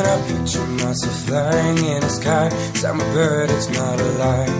[0.00, 2.48] and I picture myself flying in the sky.
[2.86, 4.52] I'm a bird, it's not a lie.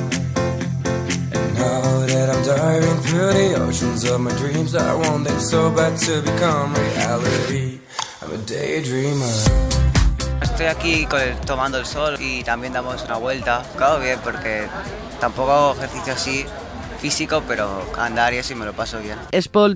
[1.34, 5.70] And now that I'm diving through the oceans of my dreams, I want them so
[5.70, 7.80] bad to become reality.
[8.22, 9.36] I'm a daydreamer.
[10.42, 11.08] Estoy aquí
[11.46, 13.62] tomando el sol y también damos una vuelta.
[13.76, 14.68] Claro, bien, porque
[15.20, 16.44] tampoco hago ejercicio así
[17.00, 19.16] físico, pero andar y me lo paso bien.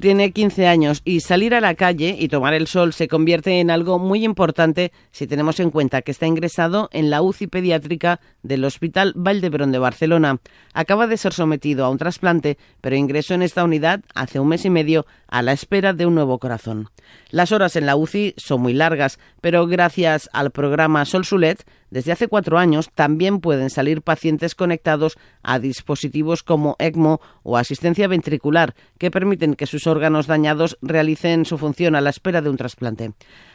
[0.01, 3.71] Tiene 15 años y salir a la calle y tomar el sol se convierte en
[3.71, 8.65] algo muy importante si tenemos en cuenta que está ingresado en la UCI pediátrica del
[8.65, 10.39] Hospital Valdebrón de Barcelona.
[10.75, 14.65] Acaba de ser sometido a un trasplante, pero ingresó en esta unidad hace un mes
[14.67, 16.91] y medio a la espera de un nuevo corazón.
[17.31, 22.11] Las horas en la UCI son muy largas, pero gracias al programa Sol Sulet, desde
[22.11, 28.75] hace cuatro años también pueden salir pacientes conectados a dispositivos como ECMO o asistencia ventricular,
[28.99, 33.13] que permiten que sus órganos dañados realicen su función a la espera de un trasplante.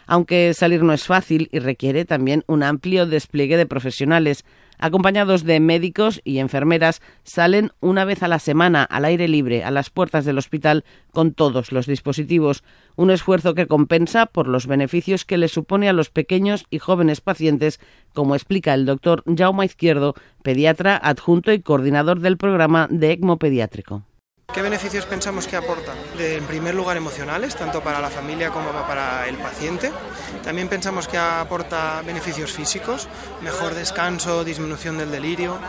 [0.08, 4.46] Aunque salir no es fácil y requiere también un amplio despliegue de profesionales,
[4.80, 9.72] acompañados de médicos y enfermeras, salen una vez a la semana al aire libre a
[9.72, 12.64] las puertas del hospital con todos los dispositivos,
[12.96, 17.22] un esfuerzo que compensa por los beneficios que le supone a los pequeños y jóvenes
[17.22, 17.80] pacientes,
[18.14, 24.09] como explica el doctor Jaume Izquierdo, pediatra adjunto y coordinador del programa de ECMO pediátrico.
[24.54, 25.94] ¿Qué beneficios pensamos que aporta?
[26.18, 29.92] En primer lugar, emocionales, tanto para la familia como para el paciente.
[30.44, 33.08] También pensamos que aporta beneficios físicos,
[33.42, 35.60] mejor descanso, disminución del delirio.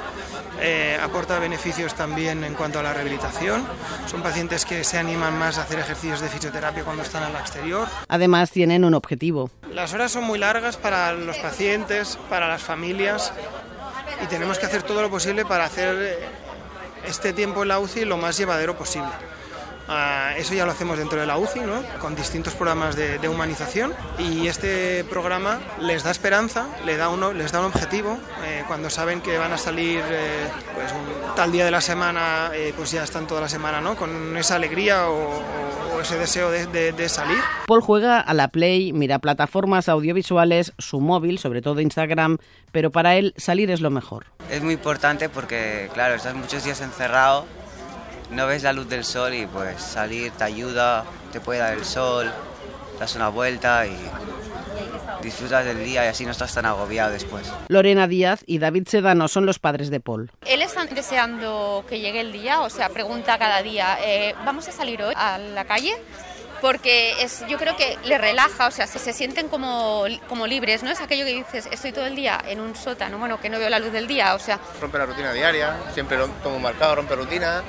[0.63, 3.65] Eh, aporta beneficios también en cuanto a la rehabilitación.
[4.07, 7.87] Son pacientes que se animan más a hacer ejercicios de fisioterapia cuando están al exterior.
[8.09, 9.51] Además, tienen un objetivo.
[9.73, 13.33] Las horas son muy largas para los pacientes, para las familias
[14.23, 16.19] y tenemos que hacer todo lo posible para hacer eh,
[17.07, 19.09] este tiempo en la UCI lo más llevadero posible.
[19.89, 21.83] Ah, eso ya lo hacemos dentro de la UCI, ¿no?
[22.01, 27.33] con distintos programas de, de humanización y este programa les da esperanza, les da, uno,
[27.33, 28.17] les da un objetivo.
[28.45, 32.51] eh, cuando saben que van a salir eh, pues un tal día de la semana,
[32.55, 33.97] eh, pues ya están toda la semana ¿no?
[33.97, 35.43] con esa alegría o, o-
[35.97, 37.39] o ese deseo de- de- de salir.
[37.67, 42.39] Paul juega a la Play, mira plataformas audiovisuales, su móvil, sobre todo Instagram,
[42.71, 44.27] pero para él salir es lo mejor.
[44.51, 47.45] Es muy importante porque, claro, estás muchos días encerrado,
[48.31, 51.85] no ves la luz del sol y pues salir te ayuda, te puede dar el
[51.85, 52.31] sol,
[52.99, 53.97] das una vuelta y
[55.23, 57.51] disfrutas del día y así no estás tan agobiado después.
[57.69, 60.31] Lorena Díaz y David Sedano son los padres de Paul.
[60.47, 64.73] Él está deseando que llegue el día, o sea, pregunta cada día, eh, ¿vamos a
[64.73, 65.93] salir hoy a la calle?
[66.61, 70.83] Porque es, yo creo que le relaja, o sea, se, se sienten como, como libres,
[70.83, 70.91] ¿no?
[70.91, 73.71] Es aquello que dices, estoy todo el día en un sótano, bueno, que no veo
[73.71, 77.15] la luz del día, o sea, rompe la rutina diaria, siempre lo tomo marcado, rompe
[77.17, 77.63] rutina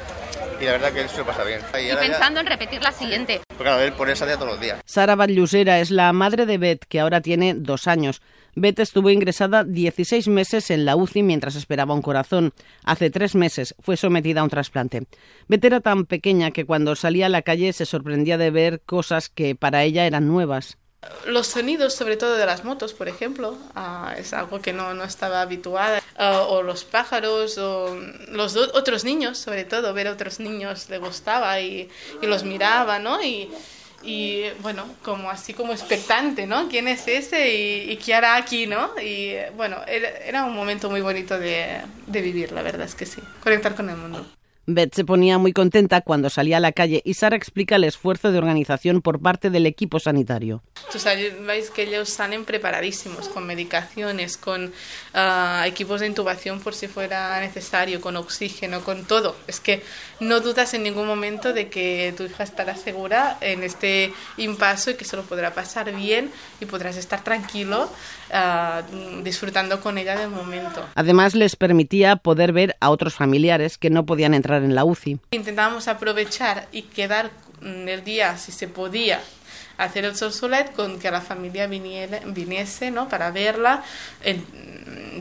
[0.62, 1.60] y la verdad que él se lo pasa bien.
[1.74, 3.42] Y y ahora ya- pensando en repetir la siguiente.
[3.58, 4.80] claro, él por él salía todos los días.
[4.86, 8.22] Sara Batllusera es la madre de Beth, que ahora tiene dos años.
[8.54, 12.54] Beth estuvo ingresada 16 meses en la UCI mientras esperaba un corazón.
[12.84, 15.04] Hace tres meses fue sometida a un trasplante.
[15.48, 19.30] Beth era tan pequeña que cuando salía a la calle se sorprendía de ver cosas
[19.30, 20.78] que para ella eran nuevas.
[21.26, 25.04] Los sonidos, sobre todo de las motos, por ejemplo, ah, es algo que no, no
[25.04, 26.02] estaba habituada.
[26.16, 27.96] Ah, o los pájaros, o
[28.30, 31.90] los otros niños, sobre todo, ver a otros niños le gustaba y,
[32.22, 33.24] los miraba, ¿no?
[33.24, 33.50] Y,
[34.04, 36.70] y, bueno, como así como expectante, ¿no?
[36.70, 38.92] ¿Quién es ese y, y qué hará aquí, ¿no?
[39.02, 43.08] Y bueno, era, era un momento muy bonito de, de vivir, la verdad es que
[43.08, 43.22] sí.
[43.44, 44.26] Conectar con el mundo.
[44.68, 48.32] Beth se ponía muy contenta cuando salía a la calle y Sara explica el esfuerzo
[48.32, 50.62] de organización por parte del equipo sanitario.
[50.92, 54.72] Tú sabéis que ellos salen preparadísimos con medicaciones, con
[55.14, 59.36] ah, equipos de intubación por si fuera necesario, con oxígeno, con todo.
[59.48, 59.82] Es que
[60.20, 64.96] no dudas en ningún momento de que tu hija estará segura en este impaso y
[64.96, 66.30] que se lo podrá pasar bien
[66.60, 67.90] y podrás estar tranquilo
[68.32, 68.84] ah,
[69.24, 70.86] disfrutando con ella del momento.
[70.96, 75.20] Además, les permitía poder ver a otros familiares que no podían entrar en la UCI.
[75.32, 77.32] Intentábamos aprovechar y quedar
[77.62, 79.22] mm, el día, si se podía,
[79.78, 83.10] hacer el sol solet con que la familia viniera, viniese ¿no?
[83.10, 83.84] para verla,
[84.24, 84.46] en-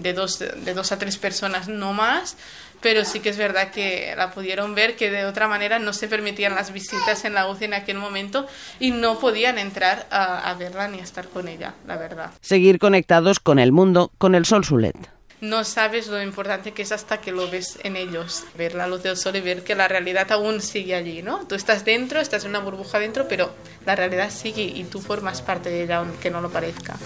[0.03, 2.37] de, dos, de dos a tres personas no más,
[2.81, 6.09] pero sí que es verdad que la pudieron ver, que de otra manera no se
[6.09, 8.47] permitían las visitas en la UCI en aquel momento
[8.79, 12.31] y no podían entrar a, a verla ni a estar con ella, la verdad.
[12.41, 14.97] Seguir conectados con el mundo, con el sol Sulet.
[15.41, 19.03] No sabes lo importante que es hasta que lo ves en ellos, ver la luz
[19.03, 21.47] del sol y ver que la realidad aún sigue allí, ¿no?
[21.47, 23.51] Tú estás dentro, estás en una burbuja dentro, pero
[23.87, 26.97] la realidad sigue y tú formas parte de ella aunque no lo parezca.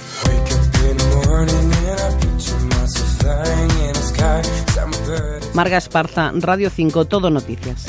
[5.55, 7.87] Marga Esparza, Radio 5, Todo Noticias.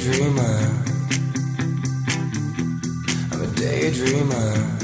[0.00, 0.50] Daydreamer.
[3.32, 4.79] I'm a daydreamer.